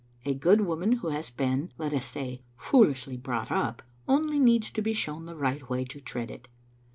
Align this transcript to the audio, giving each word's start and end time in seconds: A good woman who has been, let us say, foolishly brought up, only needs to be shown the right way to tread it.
A 0.25 0.33
good 0.33 0.61
woman 0.61 0.93
who 0.93 1.09
has 1.09 1.29
been, 1.29 1.71
let 1.77 1.93
us 1.93 2.05
say, 2.05 2.39
foolishly 2.57 3.17
brought 3.17 3.51
up, 3.51 3.83
only 4.07 4.39
needs 4.39 4.71
to 4.71 4.81
be 4.81 4.93
shown 4.93 5.27
the 5.27 5.35
right 5.35 5.69
way 5.69 5.85
to 5.85 6.01
tread 6.01 6.31
it. 6.31 6.47